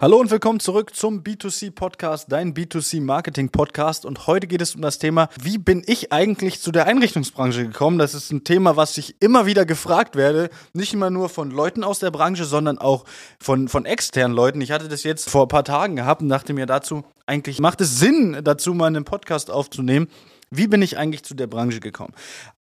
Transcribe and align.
Hallo 0.00 0.20
und 0.20 0.30
willkommen 0.30 0.60
zurück 0.60 0.94
zum 0.94 1.24
B2C 1.24 1.72
Podcast, 1.72 2.30
dein 2.30 2.54
B2C 2.54 3.02
Marketing 3.02 3.50
Podcast. 3.50 4.06
Und 4.06 4.28
heute 4.28 4.46
geht 4.46 4.62
es 4.62 4.76
um 4.76 4.80
das 4.80 5.00
Thema, 5.00 5.28
wie 5.42 5.58
bin 5.58 5.82
ich 5.84 6.12
eigentlich 6.12 6.60
zu 6.60 6.70
der 6.70 6.86
Einrichtungsbranche 6.86 7.66
gekommen? 7.66 7.98
Das 7.98 8.14
ist 8.14 8.30
ein 8.30 8.44
Thema, 8.44 8.76
was 8.76 8.96
ich 8.96 9.20
immer 9.20 9.44
wieder 9.46 9.66
gefragt 9.66 10.14
werde. 10.14 10.50
Nicht 10.72 10.94
immer 10.94 11.10
nur 11.10 11.28
von 11.28 11.50
Leuten 11.50 11.82
aus 11.82 11.98
der 11.98 12.12
Branche, 12.12 12.44
sondern 12.44 12.78
auch 12.78 13.06
von, 13.40 13.66
von 13.66 13.86
externen 13.86 14.36
Leuten. 14.36 14.60
Ich 14.60 14.70
hatte 14.70 14.86
das 14.86 15.02
jetzt 15.02 15.28
vor 15.28 15.46
ein 15.46 15.48
paar 15.48 15.64
Tagen 15.64 15.96
gehabt 15.96 16.22
und 16.22 16.28
dachte 16.28 16.52
mir 16.52 16.66
dazu, 16.66 17.02
eigentlich 17.26 17.58
macht 17.58 17.80
es 17.80 17.98
Sinn, 17.98 18.38
dazu 18.44 18.74
mal 18.74 18.86
einen 18.86 19.04
Podcast 19.04 19.50
aufzunehmen. 19.50 20.06
Wie 20.48 20.68
bin 20.68 20.80
ich 20.80 20.96
eigentlich 20.96 21.24
zu 21.24 21.34
der 21.34 21.48
Branche 21.48 21.80
gekommen? 21.80 22.14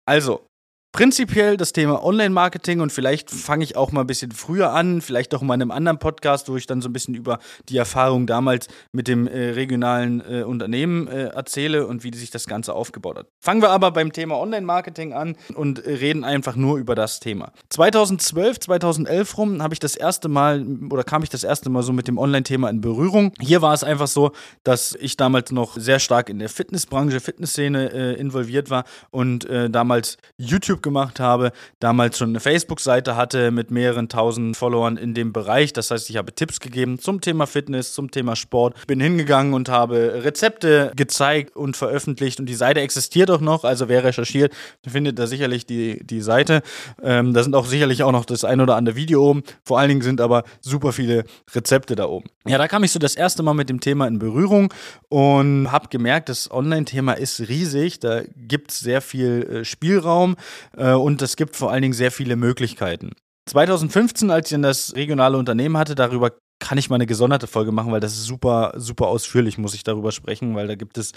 Also, 0.07 0.47
Prinzipiell 0.93 1.55
das 1.55 1.71
Thema 1.71 2.03
Online-Marketing 2.03 2.81
und 2.81 2.91
vielleicht 2.91 3.31
fange 3.31 3.63
ich 3.63 3.77
auch 3.77 3.93
mal 3.93 4.01
ein 4.01 4.07
bisschen 4.07 4.33
früher 4.33 4.73
an, 4.73 4.99
vielleicht 4.99 5.33
auch 5.33 5.41
mal 5.41 5.53
in 5.53 5.61
einem 5.61 5.71
anderen 5.71 5.99
Podcast, 5.99 6.49
wo 6.49 6.57
ich 6.57 6.67
dann 6.67 6.81
so 6.81 6.89
ein 6.89 6.93
bisschen 6.93 7.15
über 7.15 7.39
die 7.69 7.77
Erfahrung 7.77 8.27
damals 8.27 8.67
mit 8.91 9.07
dem 9.07 9.25
äh, 9.25 9.51
regionalen 9.51 10.21
äh, 10.29 10.43
Unternehmen 10.43 11.07
äh, 11.07 11.27
erzähle 11.27 11.87
und 11.87 12.03
wie 12.03 12.13
sich 12.13 12.29
das 12.29 12.45
Ganze 12.45 12.73
aufgebaut 12.73 13.17
hat. 13.17 13.27
Fangen 13.39 13.61
wir 13.61 13.69
aber 13.69 13.91
beim 13.91 14.11
Thema 14.11 14.37
Online-Marketing 14.37 15.13
an 15.13 15.37
und 15.55 15.85
reden 15.85 16.25
einfach 16.25 16.57
nur 16.57 16.77
über 16.77 16.93
das 16.93 17.21
Thema. 17.21 17.53
2012, 17.69 18.59
2011 18.59 19.37
rum 19.37 19.63
habe 19.63 19.73
ich 19.73 19.79
das 19.79 19.95
erste 19.95 20.27
Mal 20.27 20.65
oder 20.89 21.05
kam 21.05 21.23
ich 21.23 21.29
das 21.29 21.45
erste 21.45 21.69
Mal 21.69 21.83
so 21.83 21.93
mit 21.93 22.09
dem 22.09 22.17
Online-Thema 22.17 22.69
in 22.69 22.81
Berührung. 22.81 23.31
Hier 23.39 23.61
war 23.61 23.73
es 23.73 23.85
einfach 23.85 24.07
so, 24.07 24.33
dass 24.65 24.93
ich 24.99 25.15
damals 25.15 25.53
noch 25.53 25.77
sehr 25.77 25.99
stark 25.99 26.27
in 26.27 26.39
der 26.39 26.49
Fitnessbranche, 26.49 27.21
Fitnessszene 27.21 27.93
äh, 27.93 28.19
involviert 28.19 28.69
war 28.69 28.83
und 29.09 29.45
äh, 29.45 29.69
damals 29.69 30.17
YouTube 30.35 30.80
YouTube 30.81 30.91
gemacht 30.91 31.19
habe, 31.19 31.51
damals 31.79 32.17
schon 32.17 32.29
eine 32.29 32.39
Facebook-Seite 32.39 33.15
hatte 33.15 33.51
mit 33.51 33.71
mehreren 33.71 34.09
tausend 34.09 34.57
Followern 34.57 34.97
in 34.97 35.13
dem 35.13 35.31
Bereich. 35.31 35.73
Das 35.73 35.91
heißt, 35.91 36.09
ich 36.09 36.17
habe 36.17 36.33
Tipps 36.33 36.59
gegeben 36.59 36.99
zum 36.99 37.21
Thema 37.21 37.45
Fitness, 37.45 37.93
zum 37.93 38.11
Thema 38.11 38.35
Sport. 38.35 38.87
Bin 38.87 38.99
hingegangen 38.99 39.53
und 39.53 39.69
habe 39.69 40.23
Rezepte 40.23 40.91
gezeigt 40.95 41.55
und 41.55 41.77
veröffentlicht 41.77 42.39
und 42.39 42.47
die 42.47 42.55
Seite 42.55 42.81
existiert 42.81 43.31
auch 43.31 43.41
noch. 43.41 43.63
Also 43.63 43.87
wer 43.87 44.03
recherchiert, 44.03 44.53
findet 44.85 45.19
da 45.19 45.27
sicherlich 45.27 45.65
die, 45.65 46.05
die 46.05 46.21
Seite. 46.21 46.61
Ähm, 47.01 47.33
da 47.33 47.43
sind 47.43 47.55
auch 47.55 47.65
sicherlich 47.65 48.03
auch 48.03 48.11
noch 48.11 48.25
das 48.25 48.43
ein 48.43 48.59
oder 48.59 48.75
andere 48.75 48.95
Video 48.95 49.29
oben. 49.29 49.43
Vor 49.63 49.79
allen 49.79 49.89
Dingen 49.89 50.01
sind 50.01 50.19
aber 50.19 50.43
super 50.61 50.91
viele 50.91 51.23
Rezepte 51.53 51.95
da 51.95 52.05
oben. 52.05 52.29
Ja, 52.47 52.57
da 52.57 52.67
kam 52.67 52.83
ich 52.83 52.91
so 52.91 52.99
das 52.99 53.15
erste 53.15 53.43
Mal 53.43 53.53
mit 53.53 53.69
dem 53.69 53.79
Thema 53.79 54.07
in 54.07 54.19
Berührung 54.19 54.73
und 55.09 55.71
habe 55.71 55.89
gemerkt, 55.89 56.29
das 56.29 56.49
Online-Thema 56.49 57.13
ist 57.13 57.39
riesig. 57.41 57.99
Da 57.99 58.21
gibt 58.35 58.71
es 58.71 58.79
sehr 58.79 59.01
viel 59.01 59.61
äh, 59.61 59.65
Spielraum 59.65 60.35
äh, 60.77 60.93
und 60.93 61.21
es 61.21 61.35
gibt 61.35 61.55
vor 61.55 61.71
allen 61.71 61.81
Dingen 61.81 61.93
sehr 61.93 62.11
viele 62.11 62.35
Möglichkeiten. 62.35 63.11
2015, 63.49 64.29
als 64.29 64.47
ich 64.47 64.55
dann 64.55 64.61
das 64.61 64.95
regionale 64.95 65.37
Unternehmen 65.37 65.77
hatte, 65.77 65.95
darüber 65.95 66.31
kann 66.59 66.77
ich 66.77 66.89
mal 66.89 66.95
eine 66.95 67.07
gesonderte 67.07 67.47
Folge 67.47 67.71
machen, 67.71 67.91
weil 67.91 67.99
das 67.99 68.13
ist 68.13 68.25
super, 68.25 68.73
super 68.75 69.07
ausführlich, 69.07 69.57
muss 69.57 69.73
ich 69.73 69.83
darüber 69.83 70.11
sprechen, 70.11 70.55
weil 70.55 70.67
da 70.67 70.75
gibt 70.75 70.97
es 70.97 71.11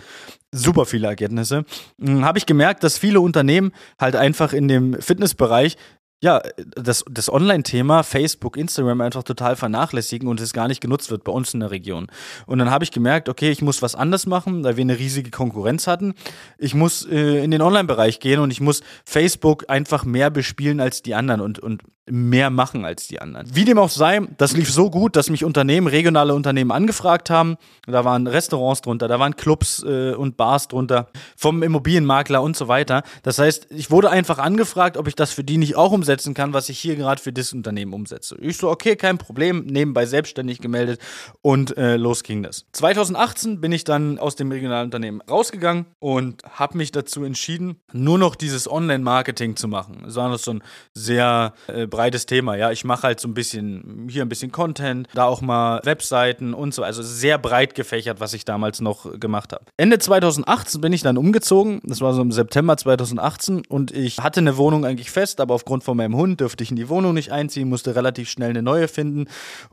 super 0.52 0.86
viele 0.86 1.06
Ergebnisse. 1.06 1.64
Hm, 2.00 2.24
Habe 2.24 2.38
ich 2.38 2.46
gemerkt, 2.46 2.82
dass 2.82 2.96
viele 2.96 3.20
Unternehmen 3.20 3.72
halt 4.00 4.16
einfach 4.16 4.54
in 4.54 4.68
dem 4.68 5.00
Fitnessbereich 5.00 5.76
ja, 6.24 6.40
das, 6.56 7.04
das 7.10 7.30
Online-Thema 7.30 8.02
Facebook, 8.02 8.56
Instagram 8.56 9.02
einfach 9.02 9.24
total 9.24 9.56
vernachlässigen 9.56 10.26
und 10.26 10.40
es 10.40 10.54
gar 10.54 10.68
nicht 10.68 10.80
genutzt 10.80 11.10
wird 11.10 11.22
bei 11.22 11.30
uns 11.30 11.52
in 11.52 11.60
der 11.60 11.70
Region. 11.70 12.06
Und 12.46 12.58
dann 12.58 12.70
habe 12.70 12.82
ich 12.82 12.92
gemerkt, 12.92 13.28
okay, 13.28 13.50
ich 13.50 13.60
muss 13.60 13.82
was 13.82 13.94
anders 13.94 14.24
machen, 14.24 14.64
weil 14.64 14.78
wir 14.78 14.82
eine 14.82 14.98
riesige 14.98 15.30
Konkurrenz 15.30 15.86
hatten. 15.86 16.14
Ich 16.56 16.74
muss 16.74 17.04
äh, 17.04 17.44
in 17.44 17.50
den 17.50 17.60
Online-Bereich 17.60 18.20
gehen 18.20 18.40
und 18.40 18.50
ich 18.50 18.62
muss 18.62 18.80
Facebook 19.04 19.66
einfach 19.68 20.06
mehr 20.06 20.30
bespielen 20.30 20.80
als 20.80 21.02
die 21.02 21.14
anderen 21.14 21.42
und, 21.42 21.58
und 21.58 21.82
mehr 22.10 22.50
machen 22.50 22.84
als 22.84 23.08
die 23.08 23.20
anderen. 23.20 23.46
Wie 23.54 23.64
dem 23.64 23.78
auch 23.78 23.88
sei, 23.88 24.20
das 24.36 24.54
lief 24.54 24.70
so 24.70 24.90
gut, 24.90 25.16
dass 25.16 25.30
mich 25.30 25.44
Unternehmen, 25.44 25.86
regionale 25.86 26.34
Unternehmen 26.34 26.70
angefragt 26.70 27.30
haben. 27.30 27.56
Da 27.86 28.04
waren 28.04 28.26
Restaurants 28.26 28.82
drunter, 28.82 29.08
da 29.08 29.18
waren 29.18 29.36
Clubs 29.36 29.82
äh, 29.82 30.12
und 30.12 30.36
Bars 30.36 30.68
drunter, 30.68 31.08
vom 31.36 31.62
Immobilienmakler 31.62 32.42
und 32.42 32.56
so 32.56 32.68
weiter. 32.68 33.02
Das 33.22 33.38
heißt, 33.38 33.68
ich 33.70 33.90
wurde 33.90 34.10
einfach 34.10 34.38
angefragt, 34.38 34.98
ob 34.98 35.08
ich 35.08 35.14
das 35.14 35.32
für 35.32 35.44
die 35.44 35.56
nicht 35.56 35.76
auch 35.76 35.92
umsetzen 36.14 36.34
kann, 36.34 36.52
was 36.52 36.68
ich 36.68 36.78
hier 36.78 36.94
gerade 36.94 37.20
für 37.20 37.32
das 37.32 37.52
Unternehmen 37.52 37.92
umsetze. 37.92 38.36
Ich 38.40 38.56
so, 38.56 38.70
okay, 38.70 38.94
kein 38.94 39.18
Problem, 39.18 39.66
nebenbei 39.66 40.06
selbstständig 40.06 40.60
gemeldet 40.60 41.00
und 41.42 41.76
äh, 41.76 41.96
los 41.96 42.22
ging 42.22 42.42
das. 42.42 42.66
2018 42.72 43.60
bin 43.60 43.72
ich 43.72 43.82
dann 43.82 44.18
aus 44.18 44.36
dem 44.36 44.52
regionalen 44.52 44.86
Unternehmen 44.86 45.20
rausgegangen 45.22 45.86
und 45.98 46.42
habe 46.44 46.78
mich 46.78 46.92
dazu 46.92 47.24
entschieden, 47.24 47.80
nur 47.92 48.18
noch 48.18 48.36
dieses 48.36 48.70
Online-Marketing 48.70 49.56
zu 49.56 49.66
machen. 49.66 50.02
Das 50.04 50.14
war 50.14 50.28
noch 50.28 50.38
so 50.38 50.52
ein 50.52 50.62
sehr 50.94 51.54
äh, 51.66 51.86
breites 51.86 52.26
Thema. 52.26 52.56
Ja, 52.56 52.70
ich 52.70 52.84
mache 52.84 53.02
halt 53.02 53.18
so 53.18 53.26
ein 53.26 53.34
bisschen 53.34 54.06
hier 54.08 54.22
ein 54.22 54.28
bisschen 54.28 54.52
Content, 54.52 55.08
da 55.14 55.24
auch 55.24 55.40
mal 55.40 55.80
Webseiten 55.82 56.54
und 56.54 56.74
so. 56.74 56.84
Also 56.84 57.02
sehr 57.02 57.38
breit 57.38 57.74
gefächert, 57.74 58.20
was 58.20 58.34
ich 58.34 58.44
damals 58.44 58.80
noch 58.80 59.18
gemacht 59.18 59.52
habe. 59.52 59.64
Ende 59.76 59.98
2018 59.98 60.80
bin 60.80 60.92
ich 60.92 61.02
dann 61.02 61.18
umgezogen. 61.18 61.80
Das 61.82 62.00
war 62.00 62.14
so 62.14 62.22
im 62.22 62.30
September 62.30 62.76
2018 62.76 63.66
und 63.68 63.90
ich 63.90 64.18
hatte 64.18 64.38
eine 64.38 64.56
Wohnung 64.56 64.84
eigentlich 64.84 65.10
fest, 65.10 65.40
aber 65.40 65.54
aufgrund 65.54 65.82
von 65.82 65.96
meinem 66.04 66.16
Hund 66.16 66.40
dürfte 66.40 66.62
ich 66.62 66.70
in 66.70 66.76
die 66.76 66.88
Wohnung 66.88 67.14
nicht 67.14 67.32
einziehen, 67.32 67.68
musste 67.68 67.94
relativ 67.96 68.28
schnell 68.28 68.50
eine 68.50 68.62
neue 68.62 68.88
finden 68.88 69.26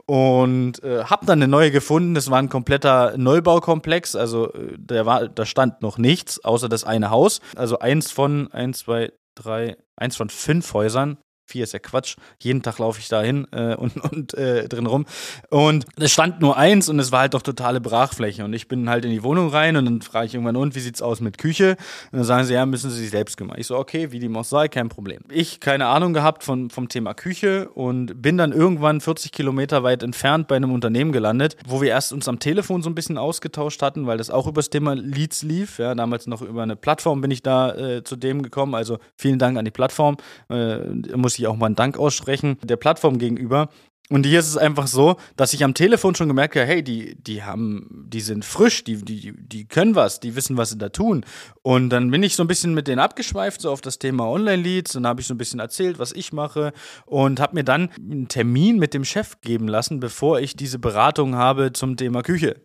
und 0.06 0.82
äh, 0.82 1.04
habe 1.04 1.26
dann 1.26 1.38
eine 1.38 1.48
neue 1.48 1.70
gefunden. 1.70 2.14
Das 2.14 2.30
war 2.30 2.38
ein 2.38 2.48
kompletter 2.48 3.16
Neubaukomplex. 3.16 4.16
Also 4.16 4.52
äh, 4.52 4.76
der 4.76 5.06
war, 5.06 5.28
da 5.28 5.46
stand 5.46 5.82
noch 5.82 5.98
nichts 5.98 6.42
außer 6.44 6.68
das 6.68 6.84
eine 6.84 7.10
Haus. 7.10 7.40
Also 7.56 7.78
eins 7.78 8.10
von 8.10 8.50
eins, 8.52 8.80
zwei, 8.80 9.12
drei, 9.34 9.76
eins 9.96 10.16
von 10.16 10.28
fünf 10.28 10.72
Häusern 10.74 11.18
Vier 11.44 11.64
ist 11.64 11.72
ja 11.72 11.78
Quatsch. 11.78 12.16
Jeden 12.38 12.62
Tag 12.62 12.78
laufe 12.78 13.00
ich 13.00 13.08
da 13.08 13.22
hin 13.22 13.46
äh, 13.52 13.74
und, 13.74 13.96
und 14.12 14.34
äh, 14.34 14.68
drin 14.68 14.86
rum. 14.86 15.06
Und 15.50 15.86
es 15.96 16.12
stand 16.12 16.40
nur 16.40 16.56
eins 16.56 16.88
und 16.88 16.98
es 16.98 17.12
war 17.12 17.20
halt 17.20 17.34
doch 17.34 17.42
totale 17.42 17.80
Brachfläche. 17.80 18.44
Und 18.44 18.52
ich 18.52 18.68
bin 18.68 18.88
halt 18.88 19.04
in 19.04 19.10
die 19.10 19.22
Wohnung 19.22 19.48
rein 19.48 19.76
und 19.76 19.84
dann 19.84 20.02
frage 20.02 20.26
ich 20.26 20.34
irgendwann, 20.34 20.56
und 20.56 20.74
wie 20.74 20.80
sieht's 20.80 21.02
aus 21.02 21.20
mit 21.20 21.38
Küche? 21.38 21.76
Und 22.10 22.18
dann 22.18 22.24
sagen 22.24 22.44
sie, 22.46 22.54
ja, 22.54 22.66
müssen 22.66 22.90
sie 22.90 22.98
sich 23.00 23.10
selbst 23.10 23.36
kümmern. 23.36 23.56
Ich 23.58 23.66
so, 23.66 23.76
okay, 23.76 24.12
wie 24.12 24.18
die 24.18 24.32
auch 24.34 24.44
sei, 24.44 24.68
kein 24.68 24.88
Problem. 24.88 25.20
Ich 25.30 25.60
keine 25.60 25.86
Ahnung 25.86 26.12
gehabt 26.12 26.44
von, 26.44 26.70
vom 26.70 26.88
Thema 26.88 27.14
Küche 27.14 27.68
und 27.70 28.22
bin 28.22 28.38
dann 28.38 28.52
irgendwann 28.52 29.00
40 29.00 29.32
Kilometer 29.32 29.82
weit 29.82 30.02
entfernt 30.02 30.48
bei 30.48 30.56
einem 30.56 30.72
Unternehmen 30.72 31.12
gelandet, 31.12 31.56
wo 31.66 31.80
wir 31.80 31.90
erst 31.90 32.12
uns 32.12 32.28
am 32.28 32.38
Telefon 32.38 32.82
so 32.82 32.90
ein 32.90 32.94
bisschen 32.94 33.18
ausgetauscht 33.18 33.82
hatten, 33.82 34.06
weil 34.06 34.18
das 34.18 34.30
auch 34.30 34.46
über 34.46 34.60
das 34.60 34.70
Thema 34.70 34.94
Leads 34.94 35.42
lief. 35.42 35.78
Ja, 35.78 35.94
damals 35.94 36.26
noch 36.26 36.42
über 36.42 36.62
eine 36.62 36.76
Plattform 36.76 37.20
bin 37.20 37.30
ich 37.30 37.42
da 37.42 37.74
äh, 37.74 38.04
zu 38.04 38.16
dem 38.16 38.42
gekommen. 38.42 38.74
Also 38.74 38.98
vielen 39.16 39.38
Dank 39.38 39.58
an 39.58 39.64
die 39.64 39.70
Plattform. 39.70 40.16
Äh, 40.50 40.78
muss 41.16 41.31
muss 41.32 41.38
ich 41.38 41.46
auch 41.46 41.56
mal 41.56 41.66
einen 41.66 41.76
Dank 41.76 41.98
aussprechen 41.98 42.58
der 42.62 42.76
Plattform 42.76 43.18
gegenüber. 43.18 43.68
Und 44.10 44.26
hier 44.26 44.40
ist 44.40 44.48
es 44.48 44.58
einfach 44.58 44.88
so, 44.88 45.16
dass 45.36 45.54
ich 45.54 45.64
am 45.64 45.72
Telefon 45.72 46.14
schon 46.14 46.28
gemerkt 46.28 46.56
habe, 46.56 46.66
hey, 46.66 46.82
die, 46.82 47.14
die 47.14 47.42
haben, 47.42 48.04
die 48.08 48.20
sind 48.20 48.44
frisch, 48.44 48.84
die, 48.84 48.96
die, 49.02 49.32
die 49.34 49.64
können 49.64 49.94
was, 49.94 50.20
die 50.20 50.36
wissen, 50.36 50.58
was 50.58 50.70
sie 50.70 50.76
da 50.76 50.90
tun. 50.90 51.24
Und 51.62 51.88
dann 51.88 52.10
bin 52.10 52.22
ich 52.22 52.36
so 52.36 52.44
ein 52.44 52.48
bisschen 52.48 52.74
mit 52.74 52.88
denen 52.88 52.98
abgeschweift, 52.98 53.62
so 53.62 53.70
auf 53.70 53.80
das 53.80 53.98
Thema 53.98 54.28
Online-Leads. 54.28 54.92
Dann 54.92 55.06
habe 55.06 55.22
ich 55.22 55.26
so 55.26 55.32
ein 55.32 55.38
bisschen 55.38 55.60
erzählt, 55.60 55.98
was 55.98 56.12
ich 56.12 56.34
mache 56.34 56.74
und 57.06 57.40
habe 57.40 57.54
mir 57.54 57.64
dann 57.64 57.88
einen 57.98 58.28
Termin 58.28 58.78
mit 58.78 58.92
dem 58.92 59.06
Chef 59.06 59.40
geben 59.40 59.68
lassen, 59.68 60.00
bevor 60.00 60.40
ich 60.40 60.56
diese 60.56 60.78
Beratung 60.78 61.36
habe 61.36 61.72
zum 61.72 61.96
Thema 61.96 62.22
Küche. 62.22 62.60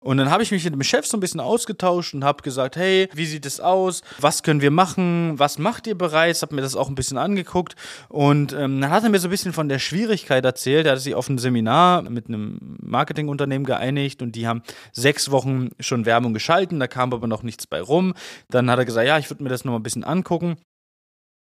Und 0.00 0.18
dann 0.18 0.30
habe 0.30 0.42
ich 0.42 0.50
mich 0.50 0.64
mit 0.64 0.74
dem 0.74 0.82
Chef 0.82 1.06
so 1.06 1.16
ein 1.16 1.20
bisschen 1.20 1.40
ausgetauscht 1.40 2.14
und 2.14 2.24
habe 2.24 2.42
gesagt, 2.42 2.76
hey, 2.76 3.08
wie 3.14 3.26
sieht 3.26 3.46
es 3.46 3.60
aus? 3.60 4.02
Was 4.20 4.42
können 4.42 4.60
wir 4.60 4.70
machen? 4.70 5.38
Was 5.38 5.58
macht 5.58 5.86
ihr 5.86 5.96
bereits? 5.96 6.42
Habe 6.42 6.54
mir 6.54 6.60
das 6.60 6.76
auch 6.76 6.88
ein 6.88 6.94
bisschen 6.94 7.18
angeguckt 7.18 7.74
und 8.08 8.52
ähm, 8.52 8.80
dann 8.80 8.90
hat 8.90 9.04
er 9.04 9.10
mir 9.10 9.18
so 9.18 9.28
ein 9.28 9.30
bisschen 9.30 9.52
von 9.52 9.68
der 9.68 9.78
Schwierigkeit 9.78 10.44
erzählt. 10.44 10.86
Er 10.86 10.92
hat 10.92 11.00
sich 11.00 11.14
auf 11.14 11.28
ein 11.28 11.38
Seminar 11.38 12.02
mit 12.02 12.28
einem 12.28 12.76
Marketingunternehmen 12.82 13.66
geeinigt 13.66 14.22
und 14.22 14.36
die 14.36 14.46
haben 14.46 14.62
sechs 14.92 15.30
Wochen 15.30 15.70
schon 15.80 16.06
Werbung 16.06 16.34
geschalten, 16.34 16.80
da 16.80 16.86
kam 16.86 17.12
aber 17.12 17.26
noch 17.26 17.42
nichts 17.42 17.66
bei 17.66 17.80
rum. 17.80 18.14
Dann 18.50 18.70
hat 18.70 18.78
er 18.78 18.84
gesagt, 18.84 19.06
ja, 19.06 19.18
ich 19.18 19.30
würde 19.30 19.42
mir 19.42 19.50
das 19.50 19.64
noch 19.64 19.72
mal 19.72 19.78
ein 19.78 19.82
bisschen 19.82 20.04
angucken. 20.04 20.56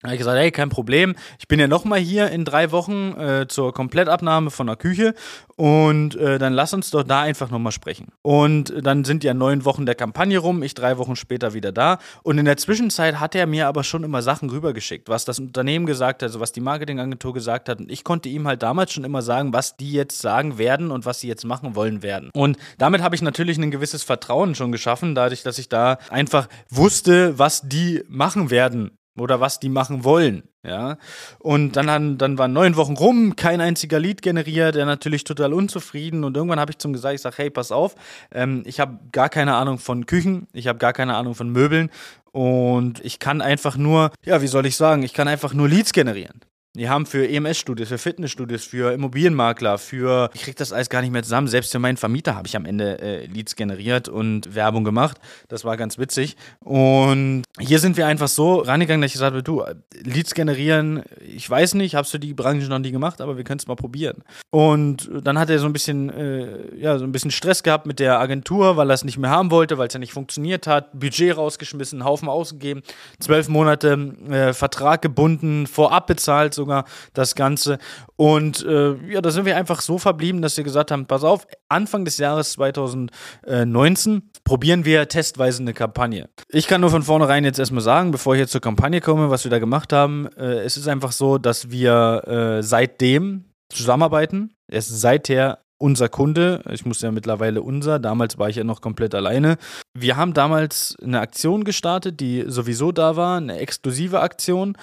Habe 0.05 0.15
ich 0.15 0.19
gesagt, 0.19 0.37
hey, 0.37 0.51
kein 0.51 0.69
Problem. 0.69 1.15
Ich 1.39 1.47
bin 1.47 1.59
ja 1.59 1.67
nochmal 1.67 1.99
hier 1.99 2.29
in 2.31 2.45
drei 2.45 2.71
Wochen 2.71 3.19
äh, 3.19 3.47
zur 3.47 3.73
Komplettabnahme 3.73 4.51
von 4.51 4.67
der 4.67 4.75
Küche 4.75 5.13
und 5.55 6.15
äh, 6.15 6.37
dann 6.37 6.53
lass 6.53 6.73
uns 6.73 6.91
doch 6.91 7.03
da 7.03 7.21
einfach 7.21 7.49
nochmal 7.49 7.71
sprechen. 7.71 8.09
Und 8.21 8.73
dann 8.81 9.05
sind 9.05 9.23
ja 9.23 9.33
neun 9.33 9.63
Wochen 9.63 9.85
der 9.85 9.95
Kampagne 9.95 10.37
rum, 10.37 10.63
ich 10.63 10.73
drei 10.73 10.97
Wochen 10.97 11.15
später 11.15 11.53
wieder 11.53 11.71
da. 11.71 11.99
Und 12.23 12.37
in 12.37 12.45
der 12.45 12.57
Zwischenzeit 12.57 13.19
hat 13.19 13.35
er 13.35 13.47
mir 13.47 13.67
aber 13.67 13.83
schon 13.83 14.03
immer 14.03 14.21
Sachen 14.21 14.49
rübergeschickt, 14.49 15.07
was 15.07 15.25
das 15.25 15.39
Unternehmen 15.39 15.85
gesagt 15.85 16.21
hat, 16.21 16.27
also 16.27 16.39
was 16.39 16.51
die 16.51 16.61
Marketingagentur 16.61 17.33
gesagt 17.33 17.69
hat. 17.69 17.79
Und 17.79 17.91
ich 17.91 18.03
konnte 18.03 18.27
ihm 18.29 18.47
halt 18.47 18.63
damals 18.63 18.91
schon 18.91 19.05
immer 19.05 19.21
sagen, 19.21 19.53
was 19.53 19.77
die 19.77 19.93
jetzt 19.93 20.19
sagen 20.19 20.57
werden 20.57 20.91
und 20.91 21.05
was 21.05 21.21
sie 21.21 21.27
jetzt 21.27 21.45
machen 21.45 21.75
wollen 21.75 22.03
werden. 22.03 22.29
Und 22.33 22.57
damit 22.77 23.01
habe 23.01 23.15
ich 23.15 23.21
natürlich 23.21 23.57
ein 23.57 23.71
gewisses 23.71 24.03
Vertrauen 24.03 24.55
schon 24.55 24.71
geschaffen, 24.71 25.15
dadurch, 25.15 25.43
dass 25.43 25.57
ich 25.57 25.69
da 25.69 25.97
einfach 26.09 26.47
wusste, 26.69 27.39
was 27.39 27.61
die 27.63 28.03
machen 28.09 28.49
werden 28.49 28.91
oder 29.17 29.39
was 29.39 29.59
die 29.59 29.69
machen 29.69 30.03
wollen. 30.03 30.43
Ja, 30.63 30.97
und 31.39 31.73
dann, 31.73 32.17
dann 32.17 32.37
waren 32.39 32.53
neun 32.53 32.75
Wochen 32.75 32.97
rum, 32.97 33.35
kein 33.35 33.61
einziger 33.61 33.99
Lied 33.99 34.23
generiert, 34.23 34.75
er 34.75 34.85
natürlich 34.85 35.23
total 35.23 35.53
unzufrieden. 35.53 36.23
Und 36.23 36.35
irgendwann 36.35 36.59
habe 36.59 36.71
ich 36.71 36.79
zum 36.79 36.91
gesagt, 36.91 37.15
ich 37.15 37.21
sage, 37.21 37.35
hey, 37.37 37.49
pass 37.51 37.71
auf, 37.71 37.95
ähm, 38.31 38.63
ich 38.65 38.79
habe 38.79 38.97
gar 39.11 39.29
keine 39.29 39.55
Ahnung 39.55 39.77
von 39.77 40.07
Küchen, 40.07 40.47
ich 40.53 40.67
habe 40.67 40.79
gar 40.79 40.93
keine 40.93 41.15
Ahnung 41.15 41.35
von 41.35 41.49
Möbeln 41.49 41.91
und 42.31 43.03
ich 43.05 43.19
kann 43.19 43.41
einfach 43.41 43.77
nur, 43.77 44.11
ja, 44.25 44.41
wie 44.41 44.47
soll 44.47 44.65
ich 44.65 44.75
sagen, 44.75 45.03
ich 45.03 45.13
kann 45.13 45.27
einfach 45.27 45.53
nur 45.53 45.69
Leads 45.69 45.93
generieren. 45.93 46.41
Die 46.75 46.89
haben 46.89 47.05
für 47.05 47.27
EMS-Studios, 47.27 47.87
für 47.87 47.97
Fitnessstudios, 47.97 48.65
für 48.65 48.91
Immobilienmakler, 48.91 49.77
für, 49.77 50.29
ich 50.33 50.41
krieg 50.41 50.57
das 50.57 50.73
alles 50.73 50.89
gar 50.89 51.01
nicht 51.01 51.11
mehr 51.11 51.23
zusammen. 51.23 51.47
Selbst 51.47 51.71
für 51.71 51.79
meinen 51.79 51.95
Vermieter 51.95 52.35
habe 52.35 52.47
ich 52.47 52.55
am 52.57 52.65
Ende 52.65 52.99
äh, 52.99 53.25
Leads 53.27 53.55
generiert 53.55 54.09
und 54.09 54.53
Werbung 54.55 54.83
gemacht. 54.83 55.17
Das 55.47 55.63
war 55.63 55.77
ganz 55.77 55.97
witzig. 55.97 56.35
Und 56.59 57.43
hier 57.59 57.79
sind 57.79 57.95
wir 57.95 58.07
einfach 58.07 58.27
so 58.27 58.55
rangegangen, 58.55 59.01
dass 59.01 59.09
ich 59.09 59.13
gesagt 59.13 59.31
habe, 59.31 59.43
du, 59.43 59.63
Leads 60.03 60.33
generieren, 60.33 61.03
ich 61.25 61.49
weiß 61.49 61.75
nicht, 61.75 61.95
hast 61.95 62.13
du 62.13 62.17
die 62.17 62.33
Branche 62.33 62.67
noch 62.67 62.79
nie 62.79 62.91
gemacht, 62.91 63.21
aber 63.21 63.37
wir 63.37 63.45
können 63.45 63.59
es 63.59 63.67
mal 63.67 63.75
probieren. 63.75 64.23
Und 64.51 65.09
dann 65.23 65.39
hat 65.39 65.49
er 65.49 65.59
so 65.59 65.67
ein 65.67 65.73
bisschen, 65.73 66.09
äh, 66.09 66.75
ja, 66.75 66.97
so 66.97 67.05
ein 67.05 67.13
bisschen 67.13 67.31
Stress 67.31 67.63
gehabt 67.63 67.85
mit 67.85 67.99
der 67.99 68.19
Agentur, 68.19 68.75
weil 68.75 68.91
er 68.91 68.95
es 68.95 69.05
nicht 69.05 69.17
mehr 69.17 69.29
haben 69.29 69.49
wollte, 69.49 69.77
weil 69.77 69.87
es 69.87 69.93
ja 69.93 69.99
nicht 69.99 70.11
funktioniert 70.11 70.67
hat. 70.67 70.99
Budget 70.99 71.37
rausgeschmissen, 71.37 72.03
Haufen 72.03 72.27
ausgegeben, 72.27 72.81
zwölf 73.19 73.47
Monate 73.47 74.13
äh, 74.29 74.51
Vertrag 74.51 75.01
gebunden, 75.01 75.67
vorab 75.67 76.07
bezahlt, 76.07 76.53
so 76.53 76.64
sogar 76.65 76.85
das 77.13 77.35
Ganze. 77.35 77.77
Und 78.15 78.65
äh, 78.65 78.95
ja, 79.11 79.21
da 79.21 79.29
sind 79.29 79.45
wir 79.45 79.55
einfach 79.55 79.81
so 79.81 79.97
verblieben, 79.97 80.41
dass 80.41 80.57
wir 80.57 80.63
gesagt 80.63 80.91
haben, 80.91 81.05
pass 81.05 81.23
auf, 81.23 81.47
Anfang 81.69 82.05
des 82.05 82.17
Jahres 82.17 82.53
2019 82.53 84.31
probieren 84.43 84.85
wir 84.85 85.07
testweise 85.07 85.61
eine 85.61 85.73
Kampagne. 85.73 86.29
Ich 86.49 86.67
kann 86.67 86.81
nur 86.81 86.89
von 86.89 87.03
vornherein 87.03 87.45
jetzt 87.45 87.59
erstmal 87.59 87.81
sagen, 87.81 88.11
bevor 88.11 88.33
ich 88.33 88.39
jetzt 88.39 88.51
zur 88.51 88.61
Kampagne 88.61 89.01
komme, 89.01 89.29
was 89.29 89.43
wir 89.43 89.51
da 89.51 89.59
gemacht 89.59 89.93
haben, 89.93 90.27
äh, 90.37 90.63
es 90.63 90.77
ist 90.77 90.87
einfach 90.87 91.11
so, 91.11 91.37
dass 91.37 91.69
wir 91.69 92.23
äh, 92.27 92.63
seitdem 92.63 93.45
zusammenarbeiten. 93.69 94.53
Er 94.67 94.79
ist 94.79 94.89
seither 94.89 95.59
unser 95.77 96.07
Kunde, 96.07 96.61
ich 96.71 96.85
muss 96.85 97.01
ja 97.01 97.11
mittlerweile 97.11 97.61
unser, 97.61 97.99
damals 97.99 98.37
war 98.37 98.49
ich 98.49 98.55
ja 98.55 98.63
noch 98.63 98.79
komplett 98.79 99.13
alleine. 99.13 99.57
Wir 99.93 100.15
haben 100.15 100.33
damals 100.33 100.95
eine 101.03 101.19
Aktion 101.19 101.65
gestartet, 101.65 102.19
die 102.21 102.45
sowieso 102.47 102.91
da 102.91 103.15
war, 103.17 103.37
eine 103.37 103.57
exklusive 103.57 104.21
Aktion 104.21 104.77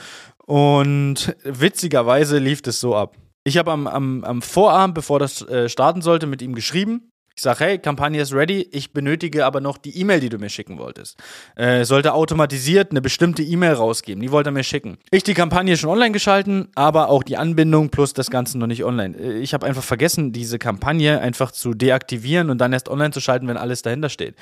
und 0.47 1.37
witzigerweise 1.44 2.39
lief 2.39 2.61
es 2.67 2.81
so 2.81 2.94
ab. 2.94 3.17
Ich 3.44 3.59
habe 3.59 3.73
am, 3.73 3.87
am, 3.87 4.25
am 4.25 4.43
Vorabend, 4.43 4.94
bevor 4.94 5.19
das 5.19 5.43
äh, 5.43 5.69
starten 5.69 6.03
sollte, 6.03 6.27
mit 6.27 6.43
ihm 6.43 6.55
geschrieben 6.55 7.12
ich 7.37 7.43
sage, 7.43 7.64
hey, 7.64 7.79
Kampagne 7.79 8.20
ist 8.20 8.32
ready, 8.32 8.69
ich 8.73 8.93
benötige 8.93 9.46
aber 9.46 9.61
noch 9.61 9.79
die 9.79 9.99
E-Mail, 9.99 10.20
die 10.20 10.29
du 10.29 10.38
mir 10.38 10.49
schicken 10.49 10.79
wolltest. 10.79 11.19
Äh, 11.56 11.84
sollte 11.84 12.14
automatisiert 12.14 12.90
eine 12.90 13.00
bestimmte 13.00 13.43
E-Mail 13.43 13.75
rausgeben, 13.75 14.23
die 14.23 14.31
wollte 14.31 14.50
er 14.50 14.52
mir 14.52 14.64
schicken. 14.64 14.99
Ich 15.11 15.23
die 15.23 15.34
Kampagne 15.34 15.76
schon 15.76 15.90
online 15.90 16.12
geschalten, 16.12 16.69
aber 16.75 17.08
auch 17.08 17.23
die 17.23 17.37
Anbindung 17.37 17.90
plus 17.90 18.12
das 18.12 18.31
Ganze 18.31 18.58
noch 18.58 18.67
nicht 18.67 18.84
online. 18.84 19.17
Äh, 19.17 19.38
ich 19.38 19.55
habe 19.55 19.67
einfach 19.67 19.82
vergessen, 19.82 20.32
diese 20.32 20.58
Kampagne 20.58 21.20
einfach 21.20 21.52
zu 21.52 21.75
deaktivieren 21.75 22.50
und 22.50 22.58
dann 22.58 22.73
erst 22.73 22.88
online 22.88 23.12
zu 23.12 23.20
schalten, 23.20 23.49
wenn 23.49 23.56
alles 23.56 23.82
dahinter 23.82 24.08
steht. 24.08 24.37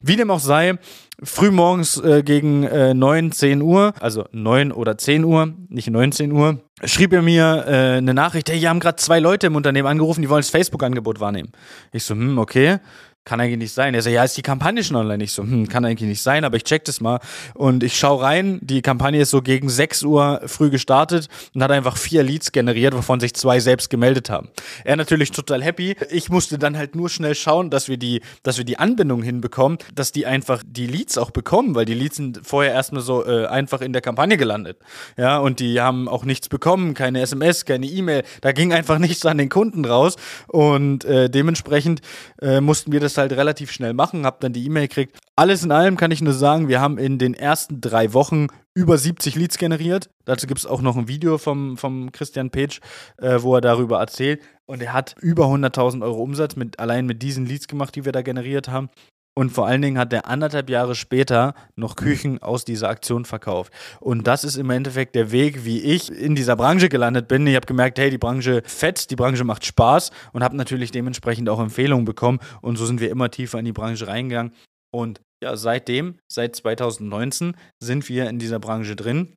Wie 0.00 0.16
dem 0.16 0.30
auch 0.30 0.40
sei, 0.40 0.78
frühmorgens 1.22 1.98
äh, 1.98 2.22
gegen 2.22 2.64
äh, 2.64 2.94
9, 2.94 3.32
10 3.32 3.62
Uhr, 3.62 3.94
also 4.00 4.24
9 4.32 4.72
oder 4.72 4.98
10 4.98 5.24
Uhr, 5.24 5.54
nicht 5.68 5.90
19 5.90 6.32
Uhr, 6.32 6.60
schrieb 6.84 7.12
er 7.12 7.22
mir 7.22 7.64
äh, 7.66 7.96
eine 7.98 8.14
Nachricht, 8.14 8.48
hey, 8.50 8.58
hier 8.58 8.68
haben 8.68 8.80
gerade 8.80 8.96
zwei 8.96 9.18
Leute 9.18 9.46
im 9.46 9.56
Unternehmen 9.56 9.88
angerufen, 9.88 10.22
die 10.22 10.28
wollen 10.28 10.42
das 10.42 10.50
Facebook-Angebot 10.50 11.20
wahrnehmen. 11.20 11.52
Ich 11.92 12.04
so, 12.04 12.14
hm, 12.14 12.38
okay 12.38 12.78
kann 13.26 13.40
eigentlich 13.40 13.58
nicht 13.58 13.74
sein. 13.74 13.92
Er 13.92 14.02
sagt, 14.02 14.14
ja, 14.14 14.24
ist 14.24 14.36
die 14.36 14.42
Kampagne 14.42 14.82
schon 14.84 14.96
online? 14.96 15.22
Ich 15.22 15.32
so, 15.32 15.42
hm, 15.42 15.68
kann 15.68 15.84
eigentlich 15.84 16.08
nicht 16.08 16.22
sein, 16.22 16.44
aber 16.44 16.56
ich 16.56 16.64
check 16.64 16.84
das 16.84 17.00
mal. 17.00 17.18
Und 17.54 17.82
ich 17.82 17.98
schaue 17.98 18.22
rein, 18.22 18.60
die 18.62 18.82
Kampagne 18.82 19.20
ist 19.20 19.30
so 19.30 19.42
gegen 19.42 19.68
6 19.68 20.04
Uhr 20.04 20.40
früh 20.46 20.70
gestartet 20.70 21.28
und 21.52 21.62
hat 21.62 21.72
einfach 21.72 21.96
vier 21.96 22.22
Leads 22.22 22.52
generiert, 22.52 22.94
wovon 22.94 23.18
sich 23.18 23.34
zwei 23.34 23.58
selbst 23.58 23.90
gemeldet 23.90 24.30
haben. 24.30 24.48
Er 24.84 24.94
natürlich 24.94 25.32
total 25.32 25.62
happy. 25.62 25.96
Ich 26.08 26.30
musste 26.30 26.56
dann 26.56 26.78
halt 26.78 26.94
nur 26.94 27.10
schnell 27.10 27.34
schauen, 27.34 27.68
dass 27.68 27.88
wir 27.88 27.96
die, 27.96 28.22
dass 28.44 28.58
wir 28.58 28.64
die 28.64 28.78
Anbindung 28.78 29.22
hinbekommen, 29.22 29.78
dass 29.94 30.12
die 30.12 30.24
einfach 30.24 30.62
die 30.64 30.86
Leads 30.86 31.18
auch 31.18 31.32
bekommen, 31.32 31.74
weil 31.74 31.84
die 31.84 31.94
Leads 31.94 32.16
sind 32.16 32.40
vorher 32.44 32.72
erstmal 32.72 33.02
so 33.02 33.26
äh, 33.26 33.46
einfach 33.46 33.80
in 33.80 33.92
der 33.92 34.02
Kampagne 34.02 34.36
gelandet. 34.36 34.78
Ja, 35.16 35.38
und 35.38 35.58
die 35.58 35.80
haben 35.80 36.08
auch 36.08 36.24
nichts 36.24 36.48
bekommen, 36.48 36.94
keine 36.94 37.22
SMS, 37.22 37.64
keine 37.64 37.86
E-Mail. 37.86 38.22
Da 38.40 38.52
ging 38.52 38.72
einfach 38.72 39.00
nichts 39.00 39.26
an 39.26 39.38
den 39.38 39.48
Kunden 39.48 39.84
raus. 39.84 40.14
Und 40.46 41.04
äh, 41.04 41.28
dementsprechend 41.28 42.02
äh, 42.40 42.60
mussten 42.60 42.92
wir 42.92 43.00
das 43.00 43.15
halt 43.18 43.32
relativ 43.32 43.70
schnell 43.70 43.94
machen, 43.94 44.26
habe 44.26 44.38
dann 44.40 44.52
die 44.52 44.64
E-Mail 44.64 44.88
gekriegt. 44.88 45.18
Alles 45.36 45.64
in 45.64 45.72
allem 45.72 45.96
kann 45.96 46.10
ich 46.10 46.22
nur 46.22 46.32
sagen, 46.32 46.68
wir 46.68 46.80
haben 46.80 46.98
in 46.98 47.18
den 47.18 47.34
ersten 47.34 47.80
drei 47.80 48.12
Wochen 48.12 48.48
über 48.74 48.98
70 48.98 49.36
Leads 49.36 49.58
generiert. 49.58 50.10
Dazu 50.24 50.46
gibt 50.46 50.60
es 50.60 50.66
auch 50.66 50.82
noch 50.82 50.96
ein 50.96 51.08
Video 51.08 51.38
vom, 51.38 51.76
vom 51.76 52.12
Christian 52.12 52.50
Page, 52.50 52.80
äh, 53.18 53.38
wo 53.40 53.54
er 53.54 53.60
darüber 53.60 53.98
erzählt. 53.98 54.42
Und 54.66 54.82
er 54.82 54.92
hat 54.92 55.14
über 55.20 55.44
100.000 55.46 56.02
Euro 56.02 56.22
Umsatz 56.22 56.56
mit, 56.56 56.78
allein 56.78 57.06
mit 57.06 57.22
diesen 57.22 57.46
Leads 57.46 57.68
gemacht, 57.68 57.94
die 57.94 58.04
wir 58.04 58.12
da 58.12 58.22
generiert 58.22 58.68
haben. 58.68 58.90
Und 59.38 59.50
vor 59.50 59.66
allen 59.66 59.82
Dingen 59.82 59.98
hat 59.98 60.14
er 60.14 60.26
anderthalb 60.26 60.70
Jahre 60.70 60.94
später 60.94 61.54
noch 61.74 61.96
Küchen 61.96 62.42
aus 62.42 62.64
dieser 62.64 62.88
Aktion 62.88 63.26
verkauft. 63.26 63.70
Und 64.00 64.26
das 64.26 64.44
ist 64.44 64.56
im 64.56 64.70
Endeffekt 64.70 65.14
der 65.14 65.30
Weg, 65.30 65.66
wie 65.66 65.82
ich 65.82 66.10
in 66.10 66.34
dieser 66.34 66.56
Branche 66.56 66.88
gelandet 66.88 67.28
bin. 67.28 67.46
Ich 67.46 67.54
habe 67.54 67.66
gemerkt, 67.66 67.98
hey, 67.98 68.08
die 68.08 68.16
Branche 68.16 68.62
fetzt, 68.64 69.10
die 69.10 69.16
Branche 69.16 69.44
macht 69.44 69.66
Spaß 69.66 70.10
und 70.32 70.42
habe 70.42 70.56
natürlich 70.56 70.90
dementsprechend 70.90 71.50
auch 71.50 71.60
Empfehlungen 71.60 72.06
bekommen. 72.06 72.38
Und 72.62 72.76
so 72.76 72.86
sind 72.86 72.98
wir 72.98 73.10
immer 73.10 73.30
tiefer 73.30 73.58
in 73.58 73.66
die 73.66 73.74
Branche 73.74 74.08
reingegangen. 74.08 74.52
Und 74.90 75.20
ja, 75.44 75.54
seitdem, 75.54 76.16
seit 76.32 76.56
2019, 76.56 77.56
sind 77.78 78.08
wir 78.08 78.30
in 78.30 78.38
dieser 78.38 78.58
Branche 78.58 78.96
drin 78.96 79.34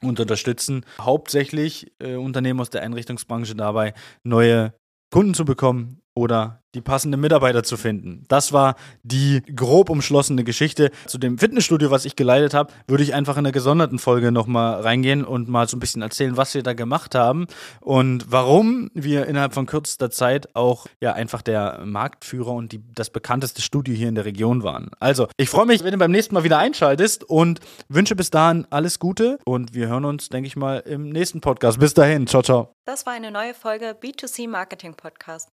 und 0.00 0.20
unterstützen 0.20 0.86
hauptsächlich 1.00 1.92
äh, 1.98 2.14
Unternehmen 2.14 2.60
aus 2.60 2.70
der 2.70 2.82
Einrichtungsbranche 2.82 3.56
dabei, 3.56 3.94
neue 4.22 4.74
Kunden 5.12 5.34
zu 5.34 5.44
bekommen 5.44 6.03
oder 6.14 6.60
die 6.74 6.80
passenden 6.80 7.20
Mitarbeiter 7.20 7.62
zu 7.62 7.76
finden. 7.76 8.24
Das 8.28 8.52
war 8.52 8.74
die 9.02 9.42
grob 9.54 9.90
umschlossene 9.90 10.44
Geschichte. 10.44 10.90
Zu 11.06 11.18
dem 11.18 11.38
Fitnessstudio, 11.38 11.90
was 11.90 12.04
ich 12.04 12.16
geleitet 12.16 12.54
habe, 12.54 12.72
würde 12.86 13.02
ich 13.02 13.14
einfach 13.14 13.36
in 13.36 13.40
einer 13.40 13.52
gesonderten 13.52 13.98
Folge 13.98 14.32
nochmal 14.32 14.80
reingehen 14.80 15.24
und 15.24 15.48
mal 15.48 15.68
so 15.68 15.76
ein 15.76 15.80
bisschen 15.80 16.02
erzählen, 16.02 16.36
was 16.36 16.54
wir 16.54 16.62
da 16.62 16.72
gemacht 16.72 17.14
haben 17.14 17.46
und 17.80 18.30
warum 18.30 18.90
wir 18.94 19.26
innerhalb 19.26 19.54
von 19.54 19.66
kürzester 19.66 20.10
Zeit 20.10 20.54
auch 20.54 20.86
ja 21.00 21.12
einfach 21.12 21.42
der 21.42 21.82
Marktführer 21.84 22.52
und 22.52 22.72
die, 22.72 22.82
das 22.92 23.10
bekannteste 23.10 23.62
Studio 23.62 23.94
hier 23.94 24.08
in 24.08 24.14
der 24.14 24.24
Region 24.24 24.62
waren. 24.62 24.90
Also, 24.98 25.28
ich 25.36 25.48
freue 25.48 25.66
mich, 25.66 25.84
wenn 25.84 25.92
du 25.92 25.98
beim 25.98 26.10
nächsten 26.10 26.34
Mal 26.34 26.44
wieder 26.44 26.58
einschaltest 26.58 27.24
und 27.24 27.60
wünsche 27.88 28.16
bis 28.16 28.30
dahin 28.30 28.66
alles 28.70 28.98
Gute 28.98 29.38
und 29.44 29.74
wir 29.74 29.88
hören 29.88 30.04
uns, 30.04 30.28
denke 30.28 30.46
ich 30.46 30.56
mal, 30.56 30.78
im 30.78 31.08
nächsten 31.08 31.40
Podcast. 31.40 31.78
Bis 31.78 31.94
dahin, 31.94 32.26
ciao, 32.26 32.42
ciao. 32.42 32.74
Das 32.84 33.06
war 33.06 33.12
eine 33.12 33.30
neue 33.30 33.54
Folge 33.54 33.96
B2C 34.00 34.48
Marketing 34.48 34.94
Podcast. 34.94 35.53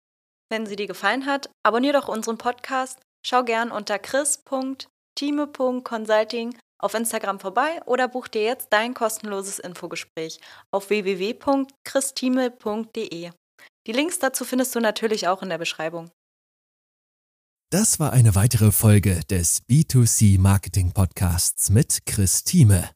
Wenn 0.51 0.67
sie 0.67 0.77
dir 0.77 0.87
gefallen 0.87 1.27
hat, 1.27 1.51
abonnier 1.65 1.93
doch 1.93 2.07
unseren 2.09 2.39
Podcast, 2.39 3.01
schau 3.27 3.43
gern 3.43 3.73
unter 3.73 3.99
chris.time.consulting 3.99 6.57
auf 6.79 6.95
Instagram 6.95 7.41
vorbei 7.41 7.83
oder 7.87 8.07
buch 8.09 8.29
dir 8.29 8.45
jetzt 8.45 8.69
dein 8.71 8.95
kostenloses 8.95 9.59
Infogespräch 9.59 10.39
auf 10.71 10.89
www.christime.de. 10.91 13.31
Die 13.87 13.93
Links 13.93 14.19
dazu 14.19 14.45
findest 14.45 14.75
du 14.75 14.81
natürlich 14.81 15.29
auch 15.29 15.41
in 15.43 15.49
der 15.49 15.57
Beschreibung. 15.59 16.11
Das 17.71 17.99
war 17.99 18.13
eine 18.13 18.35
weitere 18.37 18.71
Folge 18.71 19.23
des 19.29 19.63
B2C 19.69 20.39
Marketing 20.39 20.93
Podcasts 20.93 21.71
mit 21.71 22.07
Chris 22.07 22.45
Thieme. 22.45 22.96